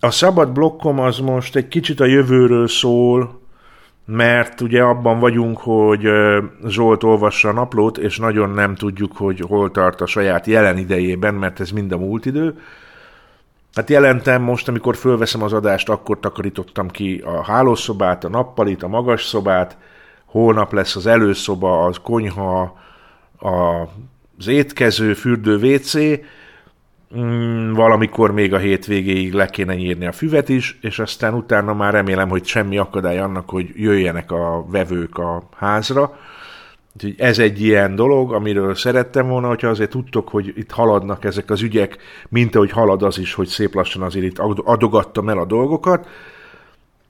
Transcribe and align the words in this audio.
A 0.00 0.10
szabad 0.10 0.52
blokkom 0.52 0.98
az 0.98 1.18
most 1.18 1.56
egy 1.56 1.68
kicsit 1.68 2.00
a 2.00 2.04
jövőről 2.04 2.68
szól, 2.68 3.40
mert 4.04 4.60
ugye 4.60 4.82
abban 4.82 5.18
vagyunk, 5.18 5.58
hogy 5.58 6.08
Zsolt 6.66 7.02
olvassa 7.02 7.48
a 7.48 7.52
naplót, 7.52 7.98
és 7.98 8.18
nagyon 8.18 8.50
nem 8.50 8.74
tudjuk, 8.74 9.16
hogy 9.16 9.40
hol 9.40 9.70
tart 9.70 10.00
a 10.00 10.06
saját 10.06 10.46
jelen 10.46 10.78
idejében, 10.78 11.34
mert 11.34 11.60
ez 11.60 11.70
mind 11.70 11.92
a 11.92 11.98
múlt 11.98 12.26
idő. 12.26 12.58
Hát 13.74 13.90
jelentem 13.90 14.42
most, 14.42 14.68
amikor 14.68 14.96
fölveszem 14.96 15.42
az 15.42 15.52
adást, 15.52 15.88
akkor 15.88 16.20
takarítottam 16.20 16.88
ki 16.88 17.22
a 17.24 17.44
hálószobát, 17.44 18.24
a 18.24 18.28
nappalit, 18.28 18.82
a 18.82 18.88
magas 18.88 19.24
szobát, 19.24 19.76
holnap 20.24 20.72
lesz 20.72 20.96
az 20.96 21.06
előszoba, 21.06 21.84
az 21.84 21.96
konyha, 22.02 22.78
az 24.36 24.46
étkező, 24.46 25.14
fürdő, 25.14 25.74
WC, 25.74 25.94
mm, 27.16 27.72
valamikor 27.72 28.32
még 28.32 28.54
a 28.54 28.58
hétvégéig 28.58 29.32
le 29.32 29.46
kéne 29.46 29.74
nyírni 29.74 30.06
a 30.06 30.12
füvet 30.12 30.48
is, 30.48 30.78
és 30.80 30.98
aztán 30.98 31.34
utána 31.34 31.74
már 31.74 31.92
remélem, 31.92 32.28
hogy 32.28 32.44
semmi 32.44 32.78
akadály 32.78 33.18
annak, 33.18 33.50
hogy 33.50 33.70
jöjjenek 33.74 34.30
a 34.30 34.66
vevők 34.70 35.18
a 35.18 35.48
házra. 35.56 36.18
Úgyhogy 36.94 37.14
ez 37.18 37.38
egy 37.38 37.62
ilyen 37.62 37.94
dolog, 37.94 38.32
amiről 38.32 38.74
szerettem 38.74 39.28
volna, 39.28 39.48
hogyha 39.48 39.68
azért 39.68 39.90
tudtok, 39.90 40.28
hogy 40.28 40.52
itt 40.56 40.70
haladnak 40.70 41.24
ezek 41.24 41.50
az 41.50 41.62
ügyek, 41.62 41.96
mint 42.28 42.54
ahogy 42.54 42.70
halad 42.70 43.02
az 43.02 43.18
is, 43.18 43.34
hogy 43.34 43.46
szép 43.46 43.74
lassan 43.74 44.02
azért 44.02 44.24
itt 44.24 44.38
adogattam 44.64 45.28
el 45.28 45.38
a 45.38 45.44
dolgokat. 45.44 46.08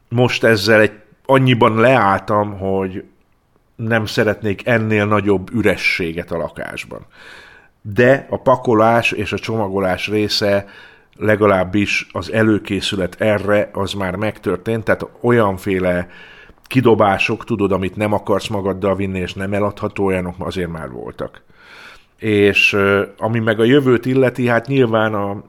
Most 0.09 0.45
ezzel 0.45 0.81
egy 0.81 0.93
annyiban 1.27 1.77
leálltam, 1.77 2.59
hogy 2.59 3.05
nem 3.77 4.07
szeretnék 4.07 4.67
ennél 4.67 5.07
nagyobb 5.07 5.51
ürességet 5.55 6.31
a 6.31 6.37
lakásban. 6.37 7.07
De 7.95 8.27
a 8.31 8.37
pakolás 8.37 9.13
és 9.13 9.33
a 9.33 9.39
csomagolás 9.39 10.09
része 10.09 10.67
legalábbis 11.17 12.07
az 12.13 12.33
előkészület 12.33 13.21
erre 13.21 13.71
az 13.73 13.93
már 13.93 14.17
megtörtént, 14.17 14.85
tehát 14.85 15.07
olyanféle 15.21 16.09
kidobások, 16.67 17.45
tudod, 17.45 17.73
amit 17.73 17.97
nem 17.97 18.13
akarsz 18.13 18.49
magaddal 18.49 18.97
vinni, 18.97 19.19
és 19.19 19.35
nem 19.35 19.53
eladható 19.53 20.05
olyanok 20.05 20.35
azért 20.39 20.71
már 20.71 20.91
voltak. 20.91 21.43
És 22.17 22.77
ami 23.19 23.39
meg 23.39 23.61
a 23.61 23.65
jövőt 23.65 24.07
illeti, 24.07 24.47
hát 24.47 24.67
nyilván 24.67 25.15
a, 25.15 25.45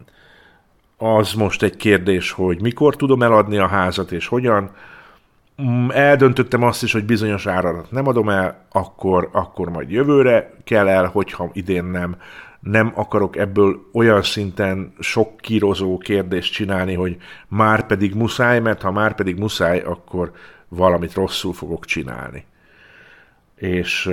az 0.97 1.33
most 1.33 1.64
egy 1.64 1.75
kérdés, 1.75 2.31
hogy 2.31 2.61
mikor 2.61 2.95
tudom 2.95 3.23
eladni 3.23 3.58
a 3.58 3.67
házat, 3.67 4.11
és 4.11 4.27
hogyan. 4.27 4.71
Mm, 5.61 5.89
eldöntöttem 5.89 6.63
azt 6.63 6.83
is, 6.83 6.91
hogy 6.93 7.05
bizonyos 7.05 7.45
áradat 7.45 7.91
nem 7.91 8.07
adom 8.07 8.29
el, 8.29 8.65
akkor, 8.71 9.29
akkor 9.31 9.69
majd 9.69 9.91
jövőre 9.91 10.53
kell 10.63 10.88
el, 10.88 11.05
hogyha 11.05 11.49
idén 11.53 11.83
nem. 11.83 12.15
Nem 12.59 12.91
akarok 12.95 13.38
ebből 13.38 13.89
olyan 13.93 14.21
szinten 14.21 14.93
sok 14.99 15.37
kírozó 15.37 15.97
kérdést 15.97 16.53
csinálni, 16.53 16.93
hogy 16.93 17.17
már 17.47 17.85
pedig 17.85 18.15
muszáj, 18.15 18.59
mert 18.59 18.81
ha 18.81 18.91
már 18.91 19.15
pedig 19.15 19.37
muszáj, 19.37 19.80
akkor 19.80 20.31
valamit 20.67 21.13
rosszul 21.13 21.53
fogok 21.53 21.85
csinálni. 21.85 22.45
És 23.55 24.09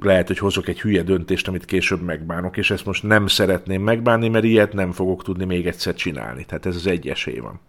lehet, 0.00 0.26
hogy 0.26 0.38
hozok 0.38 0.68
egy 0.68 0.80
hülye 0.80 1.02
döntést, 1.02 1.48
amit 1.48 1.64
később 1.64 2.02
megbánok, 2.02 2.56
és 2.56 2.70
ezt 2.70 2.86
most 2.86 3.02
nem 3.02 3.26
szeretném 3.26 3.82
megbánni, 3.82 4.28
mert 4.28 4.44
ilyet 4.44 4.72
nem 4.72 4.92
fogok 4.92 5.22
tudni 5.22 5.44
még 5.44 5.66
egyszer 5.66 5.94
csinálni. 5.94 6.44
Tehát 6.44 6.66
ez 6.66 6.76
az 6.76 6.86
egy 6.86 7.08
esély 7.08 7.38
van. 7.38 7.60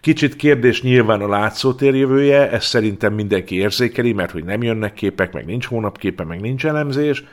Kicsit 0.00 0.36
kérdés 0.36 0.82
nyilván 0.82 1.20
a 1.20 1.28
látszótér 1.28 1.94
jövője, 1.94 2.50
ezt 2.50 2.66
szerintem 2.66 3.14
mindenki 3.14 3.54
érzékeli, 3.56 4.12
mert 4.12 4.30
hogy 4.30 4.44
nem 4.44 4.62
jönnek 4.62 4.92
képek, 4.92 5.32
meg 5.32 5.46
nincs 5.46 5.66
hónapképe, 5.66 6.24
meg 6.24 6.40
nincs 6.40 6.66
elemzés. 6.66 7.24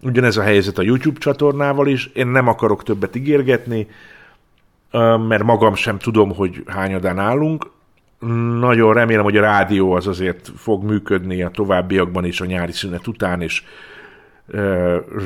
Ugyanez 0.00 0.36
a 0.36 0.42
helyzet 0.42 0.78
a 0.78 0.82
YouTube 0.82 1.18
csatornával 1.18 1.86
is. 1.88 2.06
Én 2.06 2.26
nem 2.26 2.48
akarok 2.48 2.82
többet 2.82 3.16
ígérgetni, 3.16 3.86
mert 5.28 5.42
magam 5.42 5.74
sem 5.74 5.98
tudom, 5.98 6.34
hogy 6.34 6.62
hányadán 6.66 7.18
állunk. 7.18 7.70
Nagyon 8.58 8.94
remélem, 8.94 9.24
hogy 9.24 9.36
a 9.36 9.40
rádió 9.40 9.92
az 9.92 10.06
azért 10.06 10.50
fog 10.56 10.84
működni 10.84 11.42
a 11.42 11.48
továbbiakban 11.50 12.24
is, 12.24 12.40
a 12.40 12.44
nyári 12.44 12.72
szünet 12.72 13.06
után, 13.06 13.42
és 13.42 13.62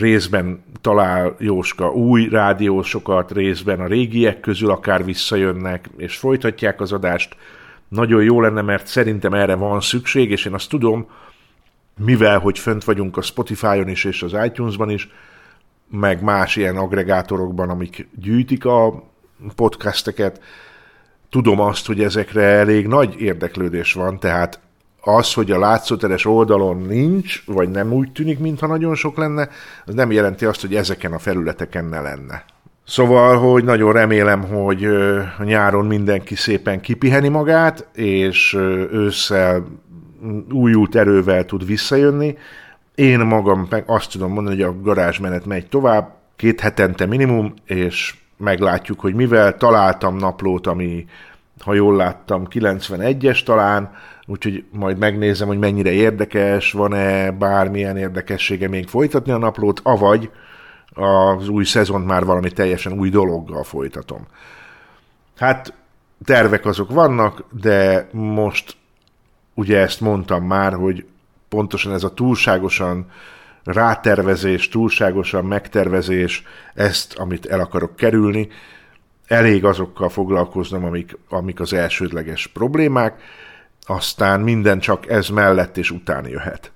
részben 0.00 0.64
talál 0.80 1.34
Jóska 1.38 1.92
új 1.92 2.28
rádiósokat, 2.28 3.32
részben 3.32 3.80
a 3.80 3.86
régiek 3.86 4.40
közül 4.40 4.70
akár 4.70 5.04
visszajönnek, 5.04 5.90
és 5.96 6.16
folytatják 6.16 6.80
az 6.80 6.92
adást. 6.92 7.36
Nagyon 7.88 8.22
jó 8.22 8.40
lenne, 8.40 8.62
mert 8.62 8.86
szerintem 8.86 9.34
erre 9.34 9.54
van 9.54 9.80
szükség, 9.80 10.30
és 10.30 10.44
én 10.44 10.54
azt 10.54 10.68
tudom, 10.68 11.08
mivel, 12.04 12.38
hogy 12.38 12.58
fönt 12.58 12.84
vagyunk 12.84 13.16
a 13.16 13.22
Spotify-on 13.22 13.88
is, 13.88 14.04
és 14.04 14.22
az 14.22 14.36
iTunes-ban 14.44 14.90
is, 14.90 15.08
meg 15.90 16.22
más 16.22 16.56
ilyen 16.56 16.76
agregátorokban, 16.76 17.70
amik 17.70 18.08
gyűjtik 18.20 18.64
a 18.64 19.04
podcasteket, 19.56 20.40
tudom 21.30 21.60
azt, 21.60 21.86
hogy 21.86 22.02
ezekre 22.02 22.42
elég 22.42 22.86
nagy 22.86 23.20
érdeklődés 23.20 23.92
van, 23.92 24.18
tehát 24.18 24.60
az, 25.04 25.32
hogy 25.32 25.50
a 25.50 25.58
látszóteres 25.58 26.26
oldalon 26.26 26.82
nincs, 26.82 27.44
vagy 27.46 27.70
nem 27.70 27.92
úgy 27.92 28.12
tűnik, 28.12 28.38
mintha 28.38 28.66
nagyon 28.66 28.94
sok 28.94 29.16
lenne, 29.16 29.48
az 29.86 29.94
nem 29.94 30.12
jelenti 30.12 30.44
azt, 30.44 30.60
hogy 30.60 30.74
ezeken 30.74 31.12
a 31.12 31.18
felületeken 31.18 31.84
ne 31.84 32.00
lenne. 32.00 32.44
Szóval, 32.86 33.38
hogy 33.38 33.64
nagyon 33.64 33.92
remélem, 33.92 34.42
hogy 34.42 34.84
a 35.38 35.44
nyáron 35.44 35.86
mindenki 35.86 36.34
szépen 36.34 36.80
kipiheni 36.80 37.28
magát, 37.28 37.88
és 37.94 38.54
ősszel 38.92 39.66
újult 40.50 40.94
erővel 40.94 41.44
tud 41.44 41.66
visszajönni. 41.66 42.36
Én 42.94 43.19
magam 43.20 43.66
meg 43.70 43.84
azt 43.86 44.10
tudom 44.10 44.32
mondani, 44.32 44.62
hogy 44.62 44.74
a 44.74 44.80
garázsmenet 44.82 45.46
megy 45.46 45.69
tovább, 45.69 46.14
két 46.36 46.60
hetente 46.60 47.06
minimum, 47.06 47.54
és 47.64 48.14
meglátjuk, 48.36 49.00
hogy 49.00 49.14
mivel 49.14 49.56
találtam 49.56 50.16
naplót, 50.16 50.66
ami, 50.66 51.06
ha 51.64 51.74
jól 51.74 51.96
láttam, 51.96 52.46
91-es 52.50 53.42
talán, 53.44 53.90
úgyhogy 54.26 54.64
majd 54.70 54.98
megnézem, 54.98 55.48
hogy 55.48 55.58
mennyire 55.58 55.90
érdekes, 55.90 56.72
van-e 56.72 57.30
bármilyen 57.30 57.96
érdekessége 57.96 58.68
még 58.68 58.88
folytatni 58.88 59.32
a 59.32 59.38
naplót, 59.38 59.80
avagy 59.82 60.30
az 60.94 61.48
új 61.48 61.64
szezont 61.64 62.06
már 62.06 62.24
valami 62.24 62.50
teljesen 62.50 62.92
új 62.92 63.10
dologgal 63.10 63.64
folytatom. 63.64 64.26
Hát 65.36 65.74
tervek 66.24 66.66
azok 66.66 66.90
vannak, 66.90 67.44
de 67.50 68.08
most 68.12 68.76
ugye 69.54 69.78
ezt 69.78 70.00
mondtam 70.00 70.44
már, 70.44 70.72
hogy 70.72 71.04
pontosan 71.48 71.92
ez 71.92 72.04
a 72.04 72.14
túlságosan 72.14 73.06
rátervezés, 73.64 74.68
túlságosan 74.68 75.44
megtervezés, 75.44 76.42
ezt, 76.74 77.14
amit 77.14 77.46
el 77.46 77.60
akarok 77.60 77.96
kerülni, 77.96 78.48
elég 79.26 79.64
azokkal 79.64 80.08
foglalkoznom, 80.08 80.84
amik, 80.84 81.18
amik 81.28 81.60
az 81.60 81.72
elsődleges 81.72 82.46
problémák, 82.46 83.20
aztán 83.87 84.41
minden 84.41 84.78
csak 84.78 85.09
ez 85.09 85.28
mellett 85.28 85.76
és 85.76 85.91
után 85.91 86.28
jöhet. 86.28 86.72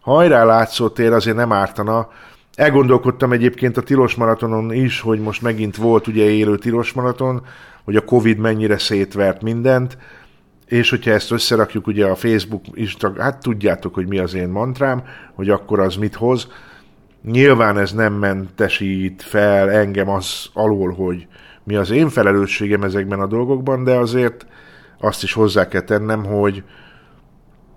Hajrá 0.00 0.44
látszótér 0.44 1.12
azért 1.12 1.36
nem 1.36 1.52
ártana. 1.52 2.08
Elgondolkodtam 2.54 3.32
egyébként 3.32 3.76
a 3.76 3.82
tilos 3.82 4.14
maratonon 4.14 4.72
is, 4.72 5.00
hogy 5.00 5.20
most 5.20 5.42
megint 5.42 5.76
volt 5.76 6.06
ugye 6.06 6.24
élő 6.24 6.56
tilos 6.56 6.92
maraton, 6.92 7.42
hogy 7.84 7.96
a 7.96 8.04
Covid 8.04 8.38
mennyire 8.38 8.78
szétvert 8.78 9.42
mindent, 9.42 9.98
és 10.66 10.90
hogyha 10.90 11.10
ezt 11.10 11.30
összerakjuk 11.30 11.86
ugye 11.86 12.06
a 12.06 12.14
Facebook, 12.14 12.64
Instagram, 12.74 13.24
hát 13.24 13.40
tudjátok, 13.40 13.94
hogy 13.94 14.06
mi 14.08 14.18
az 14.18 14.34
én 14.34 14.48
mantrám, 14.48 15.02
hogy 15.34 15.50
akkor 15.50 15.80
az 15.80 15.96
mit 15.96 16.14
hoz. 16.14 16.48
Nyilván 17.22 17.78
ez 17.78 17.92
nem 17.92 18.12
mentesít 18.12 19.22
fel 19.22 19.70
engem 19.70 20.08
az 20.08 20.46
alól, 20.52 20.92
hogy 20.92 21.26
mi 21.64 21.76
az 21.76 21.90
én 21.90 22.08
felelősségem 22.08 22.82
ezekben 22.82 23.20
a 23.20 23.26
dolgokban, 23.26 23.84
de 23.84 23.94
azért 23.94 24.46
azt 25.00 25.22
is 25.22 25.32
hozzá 25.32 25.68
kell 25.68 25.80
tennem, 25.80 26.24
hogy, 26.24 26.62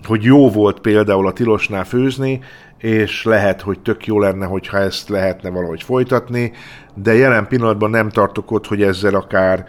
hogy 0.04 0.24
jó 0.24 0.50
volt 0.50 0.80
például 0.80 1.28
a 1.28 1.34
tilosnál 1.34 1.86
főzni, 1.86 2.42
és 2.78 3.24
lehet, 3.24 3.62
hogy 3.62 3.80
tök 3.80 4.06
jó 4.06 4.20
lenne, 4.20 4.46
hogyha 4.46 4.78
ezt 4.78 5.10
lehetne 5.10 5.50
valahogy 5.50 5.84
folytatni, 5.84 6.52
de 6.94 7.14
jelen 7.14 7.48
pillanatban 7.48 7.90
nem 7.90 8.10
tartok 8.10 8.52
ott, 8.52 8.68
hogy 8.68 8.82
ezzel 8.82 9.16
akár 9.16 9.66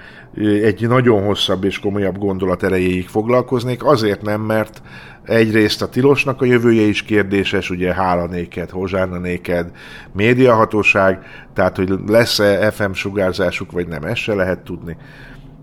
egy 0.63 0.89
nagyon 0.89 1.25
hosszabb 1.25 1.65
és 1.65 1.79
komolyabb 1.79 2.19
gondolat 2.19 2.63
erejéig 2.63 3.09
foglalkoznék, 3.09 3.85
azért 3.85 4.23
nem, 4.23 4.41
mert 4.41 4.83
egyrészt 5.25 5.83
a 5.83 5.89
tilosnak 5.89 6.43
a 6.43 6.45
jövője 6.45 6.83
is 6.83 7.03
kérdéses, 7.03 7.71
ugye 7.71 7.95
hála 7.95 8.27
néked, 8.27 8.71
hozsárna 8.71 9.19
néked, 9.19 9.71
médiahatóság, 10.13 11.19
tehát 11.55 11.77
hogy 11.77 11.95
lesz-e 12.07 12.71
FM 12.71 12.93
sugárzásuk, 12.93 13.73
vagy 13.73 13.89
nem, 13.89 14.03
ezt 14.03 14.21
se 14.21 14.35
lehet 14.35 14.59
tudni. 14.59 14.97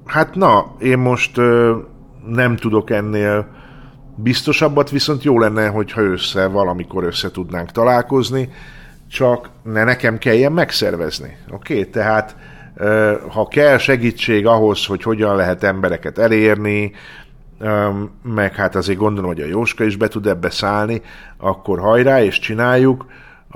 Hát 0.08 0.36
na, 0.36 0.76
én 0.80 0.98
most 0.98 1.38
ö, 1.38 1.78
nem 2.26 2.56
tudok 2.56 2.90
ennél 2.90 3.48
biztosabbat, 4.16 4.90
viszont 4.90 5.24
jó 5.24 5.40
lenne, 5.40 5.68
hogyha 5.68 6.02
össze, 6.02 6.48
valamikor 6.48 7.04
össze 7.04 7.32
tudnánk 7.32 7.72
találkozni, 7.72 8.50
csak 9.12 9.50
ne 9.64 9.84
nekem 9.84 10.18
kelljen 10.18 10.52
megszervezni. 10.52 11.38
Oké, 11.52 11.80
okay? 11.80 11.90
tehát 11.90 12.36
ö, 12.76 13.16
ha 13.30 13.48
kell 13.48 13.78
segítség 13.78 14.46
ahhoz, 14.46 14.86
hogy 14.86 15.04
hogyan 15.04 15.36
lehet 15.36 15.64
embereket 15.64 16.18
elérni, 16.18 16.92
ö, 17.60 17.90
meg 18.24 18.56
hát 18.56 18.76
azért 18.76 19.00
gondolom, 19.00 19.30
hogy 19.30 19.42
a 19.42 19.48
Jóska 19.48 19.84
is 19.84 19.96
be 19.96 20.08
tud 20.08 20.28
ebbe 20.28 20.50
szállni, 20.50 21.02
akkor 21.38 21.80
hajrá 21.80 22.22
és 22.24 22.40
csináljuk, 22.40 23.06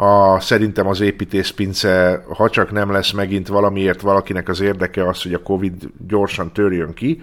A, 0.02 0.40
szerintem 0.40 0.88
az 0.88 1.00
építészpince, 1.00 2.24
ha 2.36 2.50
csak 2.50 2.72
nem 2.72 2.92
lesz 2.92 3.12
megint 3.12 3.48
valamiért 3.48 4.02
valakinek 4.02 4.50
az 4.50 4.60
érdeke 4.60 5.08
az, 5.08 5.22
hogy 5.22 5.34
a 5.34 5.42
Covid 5.42 5.90
gyorsan 6.08 6.52
törjön 6.52 6.94
ki, 6.94 7.22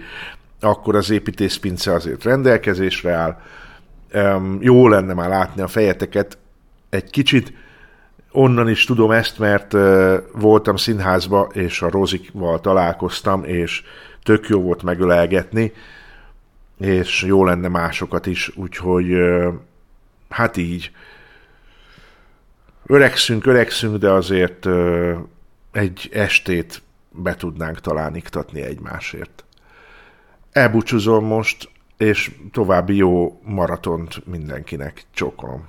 akkor 0.59 0.95
az 0.95 1.09
építészpince 1.09 1.93
azért 1.93 2.23
rendelkezésre 2.23 3.11
áll. 3.11 3.41
Um, 4.13 4.57
jó 4.61 4.87
lenne 4.87 5.13
már 5.13 5.29
látni 5.29 5.61
a 5.61 5.67
fejeteket 5.67 6.37
egy 6.89 7.09
kicsit. 7.09 7.53
Onnan 8.31 8.69
is 8.69 8.83
tudom 8.85 9.11
ezt, 9.11 9.39
mert 9.39 9.73
uh, 9.73 10.15
voltam 10.33 10.75
színházba, 10.75 11.49
és 11.53 11.81
a 11.81 11.89
Rozikval 11.89 12.59
találkoztam, 12.59 13.43
és 13.43 13.83
tök 14.23 14.47
jó 14.47 14.61
volt 14.61 14.83
megölelgetni, 14.83 15.73
és 16.77 17.23
jó 17.23 17.45
lenne 17.45 17.67
másokat 17.67 18.25
is, 18.25 18.51
úgyhogy 18.55 19.13
uh, 19.13 19.53
hát 20.29 20.57
így. 20.57 20.91
Öregszünk, 22.91 23.45
öregszünk, 23.45 23.97
de 23.97 24.11
azért 24.11 24.65
egy 25.71 26.09
estét 26.11 26.81
be 27.11 27.35
tudnánk 27.35 27.79
talán 27.79 28.15
iktatni 28.15 28.61
egymásért. 28.61 29.43
Elbúcsúzom 30.51 31.25
most, 31.25 31.69
és 31.97 32.31
további 32.51 32.95
jó 32.95 33.39
maratont 33.43 34.25
mindenkinek. 34.25 35.03
Csókolom. 35.13 35.67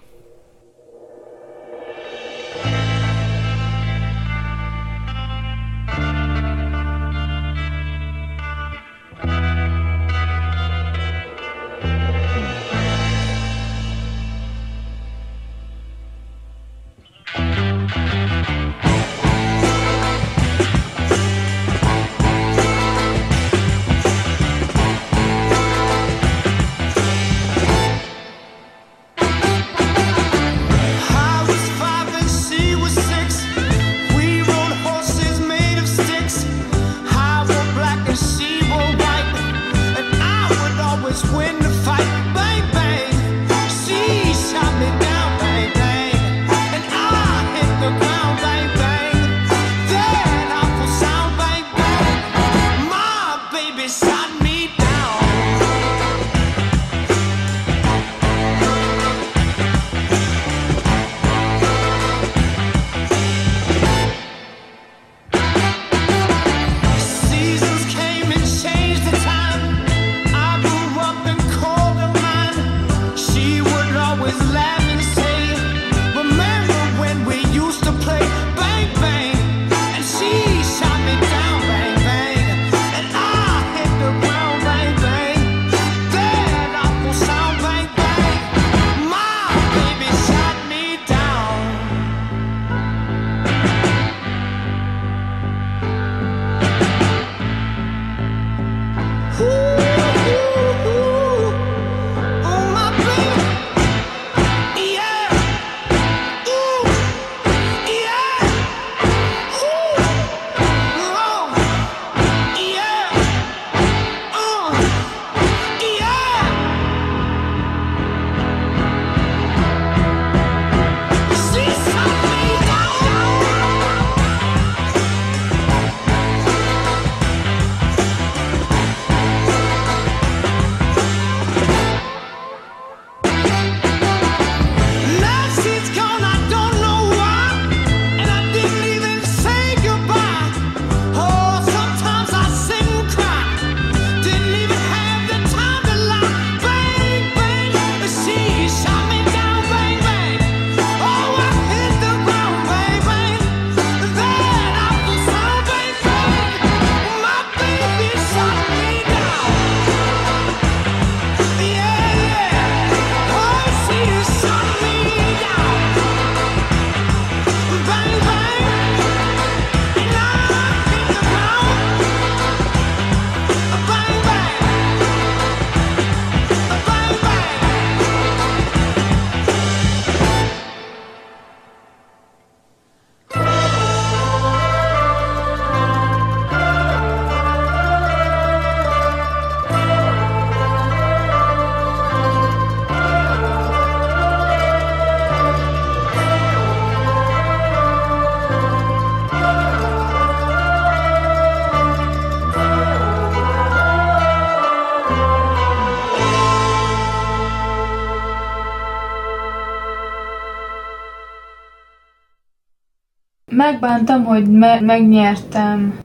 Megbántam, 213.61 214.25
hogy 214.25 214.51
me- 214.51 214.81
megnyertem. 214.81 215.99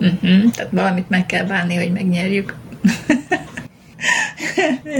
Uh-huh, 0.00 0.50
tehát 0.50 0.72
valamit 0.72 1.08
meg 1.08 1.26
kell 1.26 1.44
bánni, 1.44 1.76
hogy 1.76 1.92
megnyerjük. 1.92 2.54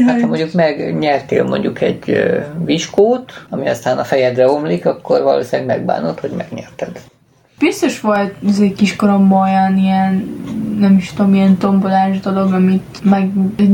Hát 0.06 0.20
ha 0.20 0.26
mondjuk 0.26 0.52
megnyertél 0.52 1.44
mondjuk 1.44 1.80
egy 1.80 2.32
viskót, 2.64 3.46
ami 3.50 3.68
aztán 3.68 3.98
a 3.98 4.04
fejedre 4.04 4.48
omlik, 4.48 4.86
akkor 4.86 5.22
valószínűleg 5.22 5.76
megbánod, 5.76 6.20
hogy 6.20 6.30
megnyerted. 6.30 7.00
Biztos 7.58 8.00
volt 8.00 8.34
egy 8.60 8.74
kiskoromban 8.74 9.42
olyan 9.42 9.76
ilyen, 9.76 10.40
nem 10.78 10.96
is 10.96 11.12
tudom, 11.12 11.34
ilyen 11.34 11.56
tombolás 11.56 12.20
dolog, 12.20 12.52
amit 12.52 13.00
meg, 13.02 13.30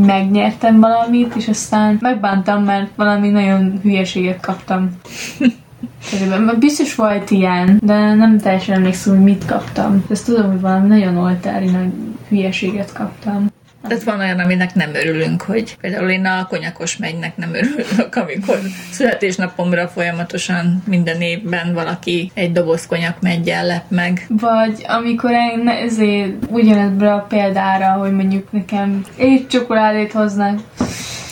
megnyertem 0.07 0.81
valamit, 0.81 1.35
és 1.37 1.49
aztán 1.49 1.99
megbántam, 2.01 2.65
mert 2.65 2.91
valami 2.97 3.29
nagyon 3.29 3.79
hülyeséget 3.83 4.41
kaptam. 4.41 4.91
Körülbelül, 6.11 6.55
biztos 6.55 6.95
volt 6.95 7.31
ilyen, 7.31 7.81
de 7.83 8.15
nem 8.15 8.39
teljesen 8.39 8.75
emlékszem, 8.75 9.15
hogy 9.15 9.25
mit 9.25 9.45
kaptam. 9.45 10.05
Ezt 10.11 10.25
tudom, 10.25 10.51
hogy 10.51 10.61
valami 10.61 10.89
nagyon 10.89 11.17
oltári 11.17 11.71
nagy 11.71 11.93
hülyeséget 12.29 12.93
kaptam. 12.93 13.47
Tehát 13.89 14.05
van 14.05 14.19
olyan, 14.19 14.39
aminek 14.39 14.75
nem 14.75 14.95
örülünk, 14.95 15.43
hogy 15.43 15.77
például 15.81 16.11
én 16.11 16.25
a 16.25 16.47
konyakos 16.47 16.97
megynek 16.97 17.37
nem 17.37 17.55
örülök, 17.55 18.15
amikor 18.15 18.59
születésnapomra 18.91 19.89
folyamatosan 19.89 20.83
minden 20.87 21.21
évben 21.21 21.75
valaki 21.75 22.31
egy 22.35 22.53
doboz 22.53 22.87
konyak 22.87 23.21
meggyel 23.21 23.67
lep 23.67 23.85
meg. 23.89 24.27
Vagy 24.29 24.85
amikor 24.89 25.31
én 25.31 25.69
ezért 25.69 26.33
ugyanebbre 26.49 27.13
a 27.13 27.27
példára, 27.29 27.93
hogy 27.93 28.13
mondjuk 28.13 28.53
nekem 28.53 29.05
egy 29.17 29.47
csokoládét 29.49 30.13
hoznak, 30.13 30.61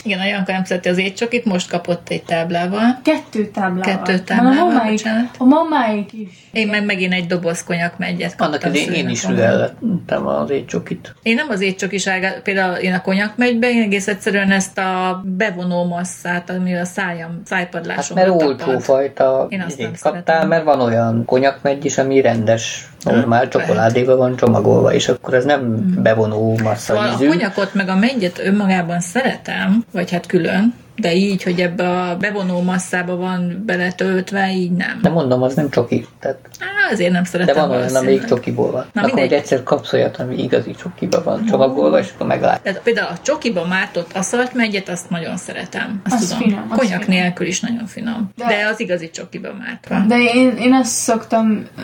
Igen, 0.07 0.21
a 0.21 0.25
Janka 0.25 0.53
nem 0.53 0.65
szereti 0.65 0.89
az 0.89 0.99
étcsokit, 0.99 1.45
most 1.45 1.71
kapott 1.71 2.09
egy 2.09 2.23
táblával. 2.23 2.99
kettő 3.03 3.47
táblával. 3.47 3.81
Kettő 3.97 4.13
Van 4.13 4.25
táblával, 4.25 4.59
A 4.59 4.65
mamáik, 4.65 4.91
bocsánat. 4.91 5.35
a 5.39 5.45
mamáik 5.45 6.13
is. 6.13 6.29
Én 6.53 6.69
meg 6.69 6.85
megint 6.85 7.13
egy 7.13 7.27
doboz 7.27 7.65
konyak 7.65 7.99
megyet 7.99 8.35
Annak 8.41 8.65
idején 8.65 8.93
én 8.93 9.09
is 9.09 9.27
rüheltem 9.27 10.27
az 10.27 10.51
étcsokit. 10.51 11.15
Én 11.23 11.35
nem 11.35 11.47
az 11.51 11.61
étcsokiságát, 11.61 12.41
például 12.43 12.75
én 12.77 12.93
a 12.95 13.01
konyak 13.01 13.37
megybe, 13.37 13.71
én 13.71 13.83
egész 13.83 14.09
egyszerűen 14.09 14.51
ezt 14.51 14.79
a 14.79 15.23
bevonó 15.25 15.85
masszát, 15.85 16.51
ami 16.51 16.75
a 16.77 16.85
szájam, 16.85 17.31
Hát 17.31 17.47
szájpadlásom. 17.47 18.17
mert 18.17 18.29
olcsó 18.43 18.79
fajta 18.79 19.47
Én 19.49 19.61
azt 19.61 19.79
nem 19.79 19.91
kaptál, 20.01 20.13
szeretem. 20.25 20.49
mert 20.49 20.65
van 20.65 20.81
olyan 20.81 21.25
konyakmegy 21.25 21.85
is, 21.85 21.99
ami 21.99 22.21
rendes, 22.21 22.89
normál 23.05 23.49
csokoládéba 23.49 24.17
van 24.17 24.37
csomagolva, 24.37 24.93
és 24.93 25.09
akkor 25.09 25.35
ez 25.35 25.45
nem 25.45 25.93
bevonó 26.03 26.59
massza 26.63 26.95
Szóval 26.95 27.09
a 27.09 27.13
ízű. 27.13 27.29
konyakot 27.29 27.75
meg 27.75 27.89
a 27.89 27.97
mennyet 27.97 28.39
önmagában 28.39 29.01
szeretem, 29.01 29.85
vagy 29.93 30.11
hát 30.11 30.27
külön, 30.27 30.75
de 30.97 31.15
így, 31.15 31.43
hogy 31.43 31.61
ebbe 31.61 31.89
a 31.89 32.17
bevonó 32.17 32.63
masszába 32.63 33.17
van 33.17 33.63
beletöltve, 33.67 34.53
így 34.53 34.71
nem. 34.73 34.99
De 35.03 35.09
mondom, 35.09 35.43
az 35.43 35.55
nem 35.55 35.71
csoki. 35.71 36.07
Tehát, 36.21 36.39
Á, 36.61 36.93
azért 36.93 37.13
nem 37.13 37.23
de 37.23 37.29
szeretem 37.29 37.69
van 37.69 37.71
olyan, 37.79 37.95
amelyik 37.97 38.25
csokiból 38.25 38.71
van. 38.71 38.85
Na, 38.93 39.03
akkor, 39.03 39.19
hogy 39.19 39.33
egyszer 39.33 39.63
kapsz 39.63 39.93
olyat, 39.93 40.17
ami 40.17 40.43
igazi 40.43 40.71
csokiba 40.83 41.23
van 41.23 41.45
csomagolva, 41.45 41.99
és 41.99 42.09
akkor 42.15 42.27
meglátod. 42.27 42.63
Tehát 42.63 42.81
például 42.83 43.09
a 43.09 43.17
csokiba 43.23 43.67
mártott 43.67 44.13
aszalt 44.17 44.55
megyet, 44.55 44.89
azt 44.89 45.11
nagyon 45.11 45.37
szeretem. 45.37 46.01
Azt 46.05 46.15
Az 46.15 46.29
tudom. 46.29 46.43
finom, 46.43 46.67
az 46.71 46.79
Konyak 46.79 47.03
finom. 47.03 47.21
nélkül 47.21 47.47
is 47.47 47.61
nagyon 47.61 47.87
finom. 47.87 48.31
De, 48.37 48.45
De- 48.45 48.57
de 48.57 48.67
az 48.73 48.81
igazi 48.81 49.11
csokiba 49.11 49.49
mártva. 49.59 50.05
De 50.09 50.17
én, 50.35 50.57
én 50.57 50.73
azt 50.75 50.91
szoktam 50.93 51.67
ö, 51.79 51.83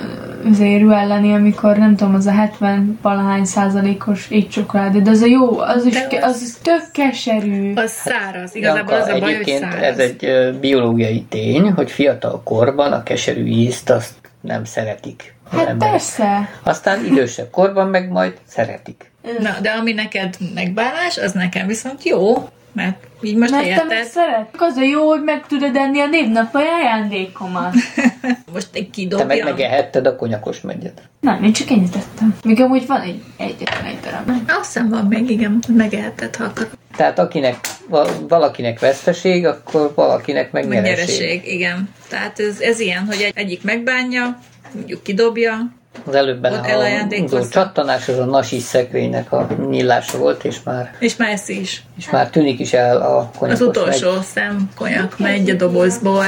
azért 0.50 0.81
rüelleni, 0.81 1.35
amikor 1.35 1.76
nem 1.76 1.97
tudom, 1.97 2.14
az 2.14 2.26
a 2.26 2.31
70 2.33 2.99
valahány 3.02 3.45
százalékos 3.45 4.26
étcsokoládé, 4.31 4.99
de 5.00 5.11
az 5.11 5.21
a 5.23 5.26
jó, 5.26 5.59
az 5.59 5.85
is, 5.85 5.92
De 5.95 6.07
ke- 6.07 6.25
az- 6.25 6.35
az 6.35 6.42
is 6.42 6.52
tök 6.62 6.90
keserű. 6.92 7.73
Az 7.75 7.90
száraz. 7.90 8.54
Igazából 8.54 8.95
az 9.02 9.09
a 9.09 9.18
baj, 9.18 9.21
hogy 9.21 9.30
egyébként 9.32 9.61
száraz. 9.61 9.82
ez 9.82 9.99
egy 9.99 10.54
biológiai 10.61 11.23
tény, 11.23 11.71
hogy 11.71 11.90
fiatal 11.90 12.40
korban 12.44 12.92
a 12.92 13.02
keserű 13.02 13.44
ízt 13.47 13.90
azt 13.90 14.12
nem 14.40 14.64
szeretik 14.64 15.35
Hát 15.50 15.66
emberek. 15.66 15.90
persze. 15.92 16.49
Aztán 16.62 17.04
idősebb 17.04 17.50
korban 17.50 17.88
meg 17.88 18.09
majd 18.11 18.32
szeretik. 18.47 19.11
Na, 19.38 19.50
de 19.62 19.71
ami 19.71 19.92
neked 19.92 20.37
megbánás, 20.54 21.18
az 21.18 21.32
nekem 21.32 21.66
viszont 21.66 22.02
jó, 22.04 22.49
mert 22.73 23.07
így 23.23 23.37
most 23.37 23.50
Mert 23.50 23.62
te 23.64 23.85
meg 23.85 23.97
érted. 23.99 24.05
szeret. 24.12 24.49
Az 24.59 24.76
a 24.76 24.83
jó, 24.83 25.09
hogy 25.09 25.23
meg 25.23 25.47
tudod 25.47 25.76
enni 25.76 26.00
a 26.00 26.07
névnapi 26.07 26.57
ajándékomat. 26.57 27.75
Most 28.52 28.69
egy 28.73 28.73
Te 28.73 28.81
meg 28.85 28.91
kidobja. 28.91 29.45
megehetted 29.45 30.07
a 30.07 30.17
konyakos 30.17 30.61
megyet. 30.61 31.02
Nem, 31.21 31.43
én 31.45 31.52
csak 31.52 31.71
ennyit 31.71 31.91
tettem. 31.93 32.37
Még 32.45 32.61
amúgy 32.61 32.87
van 32.87 33.00
egy 33.00 33.23
egyetlen 33.37 33.85
egy 33.85 33.99
darab. 34.00 34.31
Azt 34.49 34.73
hiszem 34.73 34.88
van 34.88 35.05
még, 35.07 35.31
igen, 35.31 35.59
megeheted, 35.69 36.37
ha 36.37 36.45
akarod. 36.45 36.71
Tehát 36.97 37.19
akinek, 37.19 37.57
val- 37.88 38.29
valakinek 38.29 38.81
veszteség, 38.81 39.47
akkor 39.47 39.93
valakinek 39.95 40.52
meg, 40.52 40.69
nyereség, 40.69 41.47
igen. 41.47 41.88
Tehát 42.09 42.38
ez, 42.41 42.61
ez 42.61 42.81
ilyen, 42.81 43.05
hogy 43.07 43.21
egy, 43.21 43.33
egyik 43.35 43.62
megbánja, 43.64 44.38
mondjuk 44.75 45.02
kidobja, 45.02 45.73
Az 46.04 46.14
előbben 46.14 46.52
Ott 46.52 47.32
a 47.32 47.49
csattanás, 47.49 48.09
az 48.09 48.18
a 48.18 48.25
nasi 48.25 48.59
szekrénynek 48.59 49.32
a 49.32 49.49
nyílása 49.68 50.18
volt, 50.18 50.44
és 50.44 50.62
már, 50.62 50.94
és 50.99 51.16
már 51.16 51.30
eszi 51.30 51.61
is. 51.61 51.82
és 51.99 52.11
már 52.11 52.30
tűnik 52.30 52.59
is 52.59 52.73
el 52.73 52.97
a 52.97 53.30
konyakos 53.38 53.61
Az 53.61 53.68
utolsó 53.68 54.21
szem 54.21 54.71
konyak 54.76 55.18
megy 55.18 55.50
a 55.50 55.54
dobozból. 55.54 56.25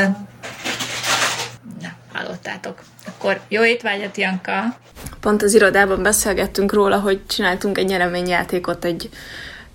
Na, 1.81 1.89
hallottátok. 2.13 2.83
Akkor 3.07 3.41
jó 3.49 3.65
étvágyat, 3.65 4.17
Janka! 4.17 4.77
Pont 5.21 5.43
az 5.43 5.55
irodában 5.55 6.03
beszélgettünk 6.03 6.73
róla, 6.73 6.99
hogy 6.99 7.21
csináltunk 7.27 7.79
egy 7.79 7.87
nyereményjátékot 7.87 8.85
egy 8.85 9.09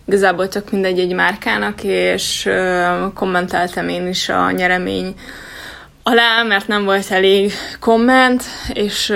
igazából 0.05 0.47
csak 0.47 0.71
mindegy 0.71 0.99
egy 0.99 1.13
márkának, 1.13 1.83
és 1.83 2.45
ö, 2.45 3.05
kommenteltem 3.13 3.89
én 3.89 4.07
is 4.07 4.29
a 4.29 4.51
nyeremény 4.51 5.15
alá, 6.03 6.43
mert 6.43 6.67
nem 6.67 6.83
volt 6.83 7.11
elég 7.11 7.51
komment, 7.79 8.43
és, 8.73 9.13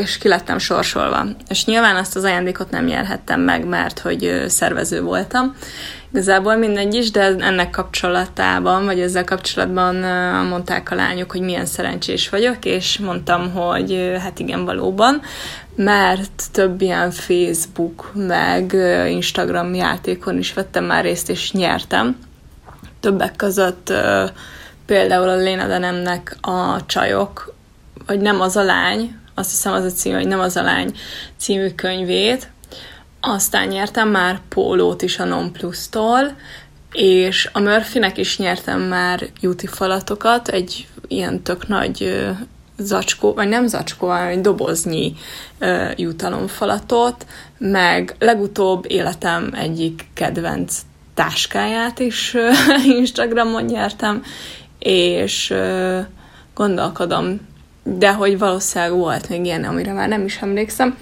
és 0.00 0.18
ki 0.18 0.28
lettem 0.28 0.58
sorsolva. 0.58 1.26
És 1.48 1.64
nyilván 1.64 1.96
azt 1.96 2.16
az 2.16 2.24
ajándékot 2.24 2.70
nem 2.70 2.84
nyerhettem 2.84 3.40
meg, 3.40 3.64
mert 3.64 3.98
hogy 3.98 4.44
szervező 4.46 5.02
voltam. 5.02 5.54
Igazából 6.12 6.56
mindegy 6.56 6.94
is, 6.94 7.10
de 7.10 7.20
ennek 7.20 7.70
kapcsolatában, 7.70 8.84
vagy 8.84 9.00
ezzel 9.00 9.24
kapcsolatban 9.24 9.94
mondták 10.46 10.90
a 10.90 10.94
lányok, 10.94 11.30
hogy 11.30 11.40
milyen 11.40 11.66
szerencsés 11.66 12.28
vagyok, 12.28 12.64
és 12.64 12.98
mondtam, 12.98 13.50
hogy 13.52 14.16
hát 14.20 14.38
igen, 14.38 14.64
valóban, 14.64 15.20
mert 15.76 16.42
több 16.52 16.80
ilyen 16.80 17.10
Facebook, 17.10 18.12
meg 18.14 18.72
Instagram 19.08 19.74
játékon 19.74 20.38
is 20.38 20.52
vettem 20.52 20.84
már 20.84 21.04
részt, 21.04 21.30
és 21.30 21.52
nyertem. 21.52 22.16
Többek 23.00 23.36
között 23.36 23.90
ö, 23.90 24.24
például 24.90 25.28
a 25.28 25.36
Léna 25.36 25.66
Denemnek 25.66 26.36
a 26.40 26.86
Csajok, 26.86 27.54
vagy 28.06 28.20
nem 28.20 28.40
az 28.40 28.56
a 28.56 28.62
lány, 28.62 29.18
azt 29.34 29.50
hiszem 29.50 29.72
az 29.72 29.84
a 29.84 29.90
cím, 29.90 30.14
hogy 30.14 30.26
nem 30.26 30.40
az 30.40 30.56
a 30.56 30.62
lány 30.62 30.92
című 31.36 31.68
könyvét, 31.68 32.50
aztán 33.20 33.68
nyertem 33.68 34.08
már 34.08 34.40
pólót 34.48 35.02
is 35.02 35.18
a 35.18 35.24
Non 35.24 35.52
Plus-tól, 35.52 36.36
és 36.92 37.48
a 37.52 37.60
Murphynek 37.60 38.18
is 38.18 38.38
nyertem 38.38 38.80
már 38.80 39.28
juti 39.40 39.66
falatokat, 39.66 40.48
egy 40.48 40.86
ilyen 41.08 41.42
tök 41.42 41.68
nagy 41.68 42.26
zacskó, 42.78 43.34
vagy 43.34 43.48
nem 43.48 43.66
zacskó, 43.66 44.06
hanem 44.06 44.28
egy 44.28 44.40
doboznyi 44.40 45.14
ö, 45.58 45.90
jutalomfalatot, 45.96 47.26
meg 47.58 48.14
legutóbb 48.18 48.84
életem 48.88 49.50
egyik 49.54 50.06
kedvenc 50.14 50.74
táskáját 51.14 51.98
is 51.98 52.34
ö, 52.34 52.50
Instagramon 52.98 53.64
nyertem, 53.64 54.22
és 54.80 55.54
gondolkodom, 56.54 57.40
de 57.82 58.12
hogy 58.12 58.38
valószínűleg 58.38 58.94
volt 58.94 59.28
még 59.28 59.44
ilyen, 59.44 59.64
amire 59.64 59.92
már 59.92 60.08
nem 60.08 60.24
is 60.24 60.36
emlékszem, 60.36 60.96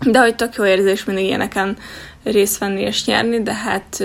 de 0.00 0.18
hogy 0.20 0.36
tök 0.36 0.54
jó 0.54 0.64
érzés 0.64 1.04
mindig 1.04 1.24
ilyeneken 1.24 1.76
részt 2.22 2.58
venni 2.58 2.80
és 2.80 3.04
nyerni, 3.04 3.42
de 3.42 3.54
hát 3.54 4.04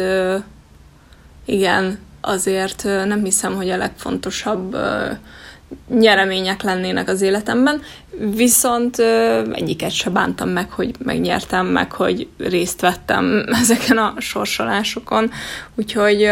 igen, 1.46 2.00
azért 2.22 2.84
nem 2.84 3.24
hiszem, 3.24 3.56
hogy 3.56 3.70
a 3.70 3.78
legfontosabb 3.78 4.78
nyeremények 5.90 6.62
lennének 6.62 7.10
az 7.10 7.22
életemben, 7.22 7.82
viszont 8.36 9.00
ö, 9.00 9.42
egyiket 9.54 9.92
se 9.92 10.10
bántam 10.10 10.50
meg, 10.50 10.72
hogy 10.72 10.96
megnyertem, 11.04 11.66
meg 11.66 11.92
hogy 11.92 12.28
részt 12.38 12.82
vettem 12.82 13.46
ezeken 13.62 13.98
a 13.98 14.14
sorsolásokon, 14.18 15.32
úgyhogy, 15.76 16.30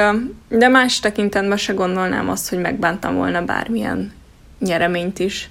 de 0.50 0.68
más 0.68 1.00
tekintetben 1.00 1.58
se 1.58 1.74
gondolnám 1.74 2.30
azt, 2.30 2.50
hogy 2.50 2.60
megbántam 2.60 3.15
volna 3.15 3.46
bármilyen 3.46 4.13
nyereményt 4.60 5.20
is. 5.20 5.50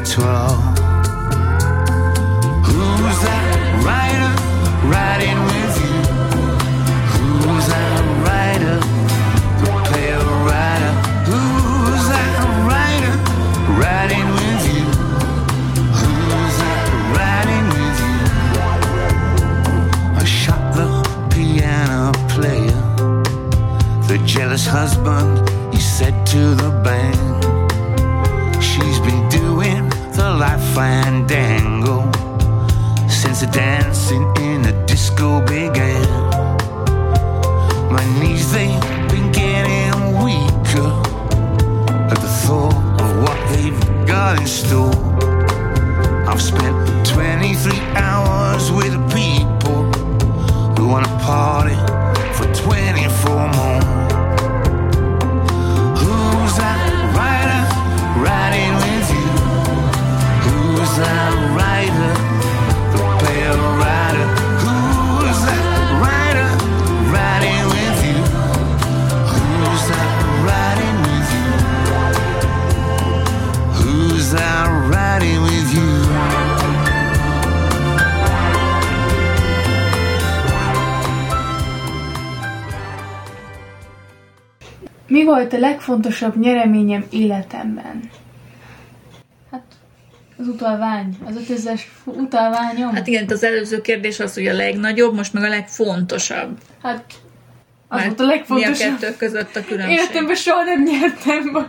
at 0.00 0.06
twelve. 0.06 0.60
Who's 2.66 3.18
that 3.26 3.46
rider 3.88 4.30
riding 4.88 5.38
with 5.50 5.74
you? 5.84 5.96
Who's 7.12 7.66
that 7.68 8.02
rider? 8.28 8.76
The 9.60 9.70
pale 9.90 10.30
rider. 10.50 10.92
Who's 11.30 12.04
that 12.14 12.34
rider 12.72 13.14
riding 13.84 14.28
with 14.38 14.62
you? 14.72 14.84
Who's 15.98 16.56
that 16.62 16.86
riding 17.18 17.66
with 17.76 17.98
you? 18.06 18.18
I 20.16 20.24
shot 20.24 20.62
the 20.78 20.88
piano 21.34 22.12
player, 22.28 22.80
the 24.08 24.18
jealous 24.24 24.66
husband. 24.66 25.30
He 25.74 25.80
said 25.80 26.26
to 26.28 26.54
the 26.54 26.70
band. 26.84 27.19
Fandango 30.80 32.10
since 33.06 33.40
the 33.40 33.50
dancing 33.52 34.22
in 34.46 34.62
the 34.62 34.72
disco 34.86 35.40
began. 35.42 36.08
My 37.96 38.04
knees, 38.18 38.50
they've 38.50 38.80
been 39.12 39.30
getting 39.30 39.92
weaker 40.24 40.90
at 42.12 42.18
the 42.24 42.32
thought 42.44 42.78
of 43.02 43.08
what 43.24 43.38
they've 43.50 43.82
got 44.06 44.40
in 44.40 44.46
store. 44.46 44.96
I've 46.30 46.40
spent 46.40 46.74
23 47.06 47.78
hours 48.06 48.72
with 48.72 48.94
people 49.12 49.82
who 50.76 50.88
want 50.88 51.04
to 51.04 51.12
party 51.28 51.76
for 52.36 52.46
24 52.54 53.36
more. 53.58 53.82
Who's 56.00 56.54
that 56.62 56.80
rider 57.18 57.62
riding 58.24 58.72
with 58.80 58.99
Mi 85.10 85.24
volt 85.24 85.52
a 85.52 85.58
legfontosabb 85.58 86.36
nyereményem 86.36 87.04
életemben? 87.10 88.10
Hát, 90.40 90.48
az 90.48 90.54
utalvány, 90.54 91.16
az 91.24 91.34
5000-es 91.48 91.80
utalványom. 92.04 92.94
Hát 92.94 93.06
igen, 93.06 93.24
az 93.28 93.44
előző 93.44 93.80
kérdés 93.80 94.20
az, 94.20 94.34
hogy 94.34 94.46
a 94.46 94.52
legnagyobb, 94.54 95.14
most 95.14 95.32
meg 95.32 95.42
a 95.42 95.48
legfontosabb. 95.48 96.58
Hát, 96.82 97.04
az 97.88 97.98
Mert 97.98 98.06
volt 98.06 98.20
a 98.20 98.24
legfontosabb. 98.24 98.76
Mi 98.76 98.82
a 98.82 98.98
kettő 98.98 99.16
között 99.16 99.56
a 99.56 99.64
különbség? 99.64 99.98
Életemben 99.98 100.34
soha 100.36 100.62
nem 100.62 100.82
nyertem. 100.82 101.68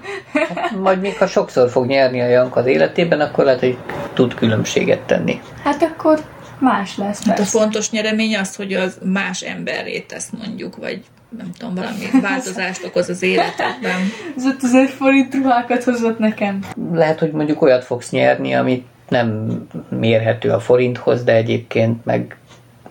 Majd 0.82 1.01
még 1.01 1.18
ha 1.18 1.28
sokszor 1.28 1.70
fog 1.70 1.86
nyerni 1.86 2.22
a 2.22 2.28
Jank 2.28 2.56
az 2.56 2.66
életében, 2.66 3.20
akkor 3.20 3.44
lehet, 3.44 3.60
hogy 3.60 3.78
tud 4.13 4.34
különbséget 4.34 5.00
tenni. 5.00 5.42
Hát 5.63 5.84
akkor 5.84 6.20
más 6.60 6.98
lesz 6.98 7.25
Hát 7.25 7.34
a 7.34 7.42
persze. 7.42 7.60
fontos 7.60 7.90
nyeremény 7.92 8.38
az, 8.38 8.56
hogy 8.56 8.74
az 8.74 8.98
más 9.04 9.42
emberré 9.42 10.00
tesz 10.00 10.30
mondjuk, 10.30 10.75
vagy 10.75 11.01
nem 11.38 11.51
tudom, 11.57 11.75
valami 11.75 12.21
változást 12.21 12.85
okoz 12.85 13.09
az 13.09 13.21
életedben. 13.21 14.00
Az 14.35 14.45
5000 14.45 14.88
forint 14.88 15.33
ruhákat 15.33 15.83
hozott 15.83 16.19
nekem. 16.19 16.59
Lehet, 16.93 17.19
hogy 17.19 17.31
mondjuk 17.31 17.61
olyat 17.61 17.83
fogsz 17.83 18.09
nyerni, 18.09 18.53
amit 18.53 18.85
nem 19.09 19.57
mérhető 19.89 20.50
a 20.50 20.59
forinthoz, 20.59 21.23
de 21.23 21.33
egyébként 21.33 22.05
meg, 22.05 22.38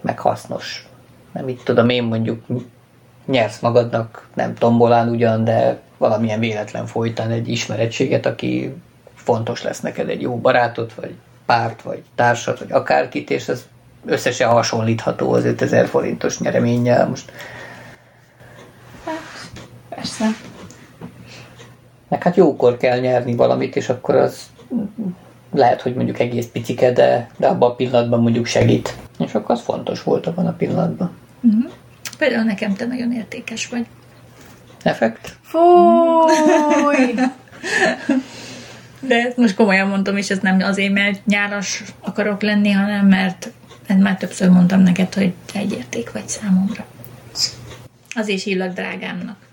meg 0.00 0.18
hasznos. 0.18 0.88
Nem 1.32 1.48
itt 1.48 1.64
tudom 1.64 1.88
én 1.88 2.02
mondjuk 2.02 2.44
nyersz 3.26 3.60
magadnak, 3.60 4.28
nem 4.34 4.54
tombolán 4.54 5.08
ugyan, 5.08 5.44
de 5.44 5.80
valamilyen 5.98 6.40
véletlen 6.40 6.86
folytán 6.86 7.30
egy 7.30 7.48
ismerettséget, 7.48 8.26
aki 8.26 8.74
fontos 9.14 9.62
lesz 9.62 9.80
neked, 9.80 10.08
egy 10.08 10.20
jó 10.20 10.36
barátod, 10.36 10.92
vagy 10.96 11.14
párt, 11.46 11.82
vagy 11.82 12.02
társad, 12.14 12.58
vagy 12.58 12.72
akárkit, 12.72 13.30
és 13.30 13.48
az 13.48 13.64
összesen 14.06 14.48
hasonlítható 14.48 15.32
az 15.32 15.44
5000 15.44 15.86
forintos 15.86 16.38
nyereménnyel. 16.38 17.08
Most 17.08 17.32
Persze. 20.00 20.26
Meg 22.08 22.22
hát 22.22 22.36
jókor 22.36 22.76
kell 22.76 22.98
nyerni 22.98 23.34
valamit, 23.34 23.76
és 23.76 23.88
akkor 23.88 24.14
az 24.14 24.50
lehet, 25.52 25.82
hogy 25.82 25.94
mondjuk 25.94 26.18
egész 26.18 26.46
picike, 26.46 26.92
de, 26.92 27.30
de 27.36 27.46
abban 27.46 27.70
a 27.70 27.74
pillanatban 27.74 28.20
mondjuk 28.20 28.46
segít. 28.46 28.96
És 29.18 29.34
akkor 29.34 29.54
az 29.54 29.60
fontos 29.60 30.02
volt 30.02 30.26
abban 30.26 30.46
a 30.46 30.52
pillanatban. 30.52 31.10
Például 32.18 32.44
nekem 32.44 32.74
te 32.74 32.86
nagyon 32.86 33.12
értékes 33.12 33.68
vagy. 33.68 33.86
Effekt? 34.82 35.36
Fúj! 35.42 37.14
De 39.00 39.14
ezt 39.14 39.36
most 39.36 39.54
komolyan 39.54 39.88
mondom, 39.88 40.16
és 40.16 40.30
ez 40.30 40.38
nem 40.38 40.60
azért, 40.60 40.92
mert 40.92 41.26
nyálas 41.26 41.82
akarok 42.00 42.42
lenni, 42.42 42.70
hanem 42.70 43.06
mert 43.06 43.52
ezt 43.86 43.98
már 43.98 44.16
többször 44.16 44.48
mondtam 44.48 44.80
neked, 44.80 45.14
hogy 45.14 45.32
te 45.52 45.58
egy 45.58 45.72
érték 45.72 46.12
vagy 46.12 46.28
számomra. 46.28 46.84
Az 48.14 48.28
is 48.28 48.44
hívlak 48.44 48.72
drágámnak. 48.72 49.49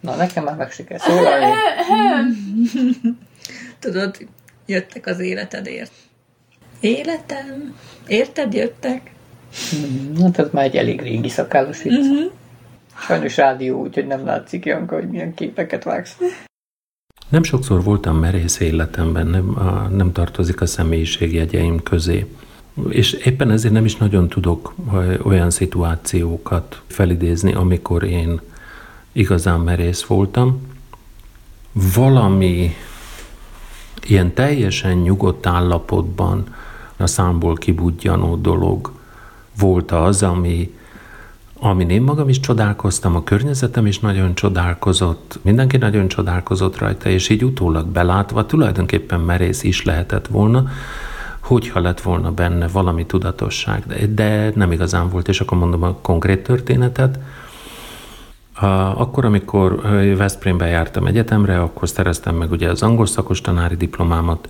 Na, 0.00 0.16
nekem 0.16 0.44
már 0.44 0.56
meg 0.56 0.70
se 0.72 0.84
kell 0.84 0.98
szólalni. 0.98 1.52
Tudod, 3.78 4.16
jöttek 4.66 5.06
az 5.06 5.18
életedért. 5.18 5.92
Életem? 6.80 7.76
Érted, 8.06 8.52
jöttek? 8.52 9.10
Hát 10.20 10.38
ez 10.38 10.48
már 10.52 10.64
egy 10.64 10.76
elég 10.76 11.00
régi 11.00 11.28
szakállos 11.28 11.82
vicc. 11.82 12.30
Sajnos 13.06 13.36
rádió, 13.36 13.80
úgyhogy 13.80 14.06
nem 14.06 14.24
látszik, 14.24 14.64
Janka, 14.64 14.94
hogy 14.94 15.08
milyen 15.08 15.34
képeket 15.34 15.84
vágsz. 15.84 16.16
Nem 17.28 17.42
sokszor 17.42 17.82
voltam 17.82 18.16
merész 18.16 18.60
életemben, 18.60 19.26
nem, 19.26 19.58
a, 19.58 19.88
nem 19.88 20.12
tartozik 20.12 20.60
a 20.60 20.66
személyiségjegyeim 20.66 21.82
közé. 21.82 22.26
És 22.88 23.12
éppen 23.12 23.50
ezért 23.50 23.72
nem 23.72 23.84
is 23.84 23.96
nagyon 23.96 24.28
tudok 24.28 24.74
ö, 24.92 25.14
olyan 25.22 25.50
szituációkat 25.50 26.82
felidézni, 26.86 27.52
amikor 27.52 28.02
én 28.02 28.40
igazán 29.12 29.60
merész 29.60 30.02
voltam. 30.02 30.68
Valami 31.94 32.74
ilyen 34.06 34.34
teljesen 34.34 34.96
nyugodt 34.96 35.46
állapotban 35.46 36.44
a 36.96 37.06
számból 37.06 37.54
kibudjanó 37.54 38.36
dolog 38.36 38.92
volt 39.58 39.90
az, 39.90 40.22
ami, 40.22 40.74
amin 41.58 41.90
én 41.90 42.02
magam 42.02 42.28
is 42.28 42.40
csodálkoztam, 42.40 43.16
a 43.16 43.24
környezetem 43.24 43.86
is 43.86 43.98
nagyon 43.98 44.34
csodálkozott, 44.34 45.38
mindenki 45.42 45.76
nagyon 45.76 46.08
csodálkozott 46.08 46.78
rajta, 46.78 47.08
és 47.08 47.28
így 47.28 47.44
utólag 47.44 47.86
belátva 47.86 48.46
tulajdonképpen 48.46 49.20
merész 49.20 49.62
is 49.62 49.84
lehetett 49.84 50.26
volna, 50.26 50.68
hogyha 51.40 51.80
lett 51.80 52.00
volna 52.00 52.32
benne 52.32 52.68
valami 52.68 53.06
tudatosság, 53.06 53.86
de, 53.86 54.06
de 54.06 54.52
nem 54.54 54.72
igazán 54.72 55.08
volt, 55.08 55.28
és 55.28 55.40
akkor 55.40 55.58
mondom 55.58 55.82
a 55.82 55.94
konkrét 55.94 56.42
történetet. 56.42 57.18
Akkor, 58.94 59.24
amikor 59.24 59.80
Veszprémbe 60.16 60.66
jártam 60.66 61.06
egyetemre, 61.06 61.60
akkor 61.60 61.88
szereztem 61.88 62.34
meg 62.34 62.50
ugye 62.50 62.68
az 62.68 62.82
angol 62.82 63.06
szakos 63.06 63.40
tanári 63.40 63.76
diplomámat, 63.76 64.48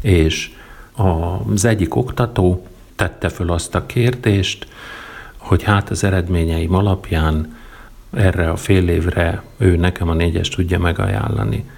és 0.00 0.50
az 0.96 1.64
egyik 1.64 1.94
oktató 1.94 2.66
tette 2.96 3.28
föl 3.28 3.50
azt 3.50 3.74
a 3.74 3.86
kérdést, 3.86 4.66
hogy 5.36 5.62
hát 5.62 5.90
az 5.90 6.04
eredményeim 6.04 6.74
alapján 6.74 7.56
erre 8.10 8.50
a 8.50 8.56
fél 8.56 8.88
évre 8.88 9.42
ő 9.56 9.76
nekem 9.76 10.08
a 10.08 10.14
négyes 10.14 10.48
tudja 10.48 10.78
megajánlani. 10.78 11.70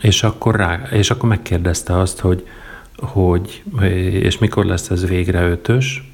És 0.00 0.22
akkor, 0.22 0.56
rá, 0.56 0.82
és 0.90 1.10
akkor 1.10 1.28
megkérdezte 1.28 1.98
azt, 1.98 2.20
hogy, 2.20 2.48
hogy 2.96 3.62
és 4.12 4.38
mikor 4.38 4.64
lesz 4.64 4.90
ez 4.90 5.06
végre 5.06 5.48
ötös, 5.48 6.12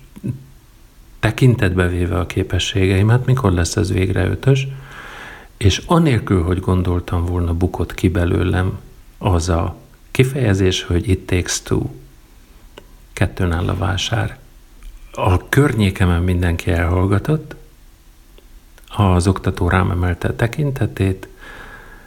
tekintetbe 1.20 1.88
véve 1.88 2.18
a 2.18 2.26
képességeimet, 2.26 3.26
mikor 3.26 3.52
lesz 3.52 3.76
ez 3.76 3.92
végre 3.92 4.26
ötös, 4.26 4.66
és 5.56 5.82
anélkül, 5.86 6.42
hogy 6.42 6.60
gondoltam 6.60 7.24
volna, 7.24 7.54
bukott 7.54 7.94
ki 7.94 8.08
belőlem 8.08 8.78
az 9.18 9.48
a 9.48 9.76
kifejezés, 10.10 10.82
hogy 10.82 11.08
it 11.08 11.26
takes 11.26 11.62
two. 11.62 11.82
Kettőn 13.12 13.52
áll 13.52 13.68
a 13.68 13.76
vásár. 13.76 14.38
A 15.12 15.48
környékemen 15.48 16.22
mindenki 16.22 16.70
elhallgatott, 16.70 17.56
az 18.96 19.26
oktató 19.26 19.68
rám 19.68 19.90
emelte 19.90 20.28
a 20.28 20.36
tekintetét, 20.36 21.28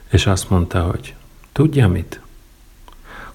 és 0.10 0.28
azt 0.28 0.50
mondta, 0.50 0.82
hogy 0.82 1.16
tudja 1.60 1.88
mit? 1.88 2.20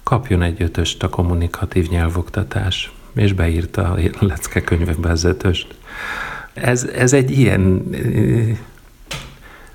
Kapjon 0.03 0.41
egy 0.41 0.61
ötöst 0.61 1.03
a 1.03 1.09
kommunikatív 1.09 1.89
nyelvoktatás, 1.89 2.91
és 3.13 3.33
beírta 3.33 3.83
a 3.91 4.25
lecke 4.25 4.61
könyvekbe 4.61 5.09
az 5.09 5.23
ötöst. 5.23 5.75
Ez, 6.53 6.83
ez 6.83 7.13
egy 7.13 7.31
ilyen 7.31 7.89
eh, 7.91 8.57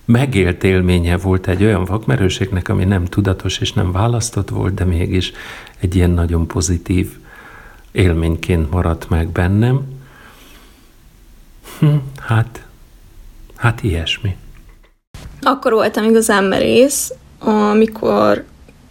megélt 0.04 0.64
élménye 0.64 1.16
volt 1.16 1.48
egy 1.48 1.62
olyan 1.62 1.84
vakmerőségnek, 1.84 2.68
ami 2.68 2.84
nem 2.84 3.04
tudatos 3.04 3.58
és 3.58 3.72
nem 3.72 3.92
választott 3.92 4.48
volt, 4.48 4.74
de 4.74 4.84
mégis 4.84 5.32
egy 5.78 5.94
ilyen 5.94 6.10
nagyon 6.10 6.46
pozitív 6.46 7.16
élményként 7.92 8.70
maradt 8.70 9.08
meg 9.08 9.28
bennem. 9.28 9.82
Hm, 11.78 11.96
hát, 12.20 12.66
hát 13.56 13.82
ilyesmi. 13.82 14.36
Akkor 15.40 15.72
voltam 15.72 16.04
igazán 16.04 16.44
merész, 16.44 17.12
amikor 17.40 18.44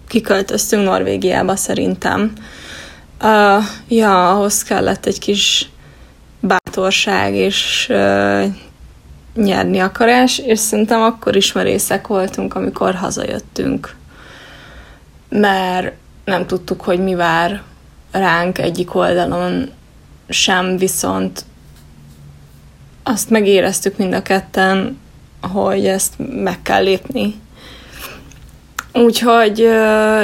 kiköltöztünk 0.07 0.83
Norvégiába 0.83 1.55
szerintem. 1.55 2.33
Uh, 3.23 3.63
ja, 3.87 4.29
ahhoz 4.29 4.63
kellett 4.63 5.05
egy 5.05 5.19
kis 5.19 5.69
bátorság 6.39 7.35
és 7.35 7.87
uh, 7.89 8.43
nyerni 9.35 9.79
akarás, 9.79 10.37
és 10.37 10.59
szerintem 10.59 11.01
akkor 11.01 11.35
is 11.35 11.51
merészek 11.51 12.07
voltunk, 12.07 12.55
amikor 12.55 12.95
hazajöttünk. 12.95 13.95
Mert 15.29 15.93
nem 16.25 16.45
tudtuk, 16.45 16.81
hogy 16.81 16.99
mi 16.99 17.15
vár 17.15 17.61
ránk 18.11 18.57
egyik 18.57 18.95
oldalon 18.95 19.69
sem, 20.29 20.77
viszont 20.77 21.45
azt 23.03 23.29
megéreztük 23.29 23.97
mind 23.97 24.13
a 24.13 24.21
ketten, 24.21 24.99
hogy 25.41 25.85
ezt 25.85 26.13
meg 26.17 26.61
kell 26.61 26.83
lépni. 26.83 27.35
Úgyhogy 28.93 29.59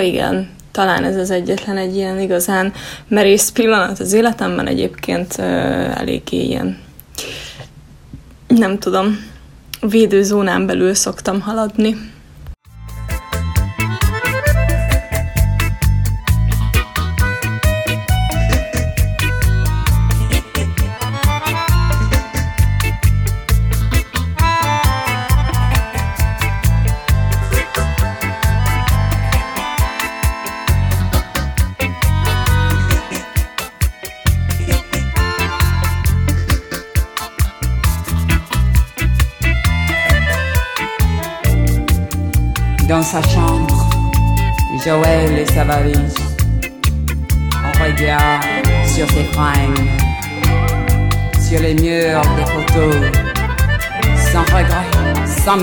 igen, 0.03 0.49
talán 0.71 1.03
ez 1.03 1.15
az 1.15 1.31
egyetlen 1.31 1.77
egy 1.77 1.95
ilyen 1.95 2.19
igazán 2.19 2.73
merész 3.07 3.49
pillanat 3.49 3.99
az 3.99 4.13
életemben, 4.13 4.67
egyébként 4.67 5.35
eléggé 5.35 6.43
ilyen, 6.43 6.77
nem 8.47 8.79
tudom, 8.79 9.33
védőzónán 9.79 10.65
belül 10.65 10.93
szoktam 10.93 11.41
haladni. 11.41 12.13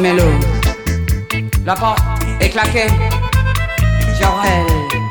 Mélo. 0.00 0.38
La 1.64 1.74
porte 1.74 2.02
est 2.40 2.50
claquée, 2.50 2.90
Joël 4.18 4.66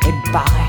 est 0.07 0.31
barré. 0.31 0.65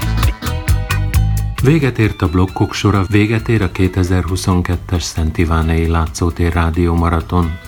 Véget 1.63 1.99
ért 1.99 2.23
a 2.23 2.29
blokkok 2.29 2.75
sora, 2.75 3.05
véget 3.09 3.49
ér 3.49 3.63
a 3.63 3.71
2022-es 3.71 5.01
Szent 5.01 5.39
Ivánei 5.39 5.87
Látszótér 5.87 6.53
Rádió 6.53 6.95
Maraton. 6.95 7.59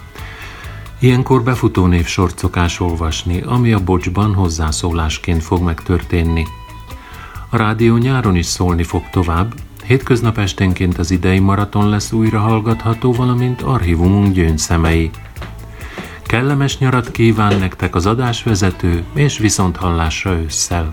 Ilyenkor 0.99 1.43
befutó 1.43 1.87
név 1.87 2.07
sort 2.07 2.39
szokás 2.39 2.81
olvasni, 2.81 3.43
ami 3.47 3.73
a 3.73 3.85
bocsban 3.85 4.35
hozzászólásként 4.35 5.43
fog 5.43 5.63
megtörténni. 5.63 6.47
A 7.51 7.57
rádió 7.57 7.97
nyáron 7.97 8.37
is 8.37 8.47
szólni 8.47 8.83
fog 8.83 9.03
tovább, 9.11 9.55
hétköznap 9.85 10.39
esténként 10.39 10.99
az 10.99 11.11
idei 11.11 11.39
maraton 11.39 11.89
lesz 11.89 12.13
újra 12.13 12.39
hallgatható, 12.39 13.13
valamint 13.13 13.63
archívumunk 13.63 14.35
gyöngyszemei. 14.35 15.11
Kellemes 16.35 16.79
nyarat 16.79 17.11
kíván 17.11 17.59
nektek 17.59 17.95
az 17.95 18.07
adásvezető, 18.07 19.05
és 19.15 19.39
viszont 19.39 19.77
hallásra 19.77 20.33
ősszel! 20.33 20.91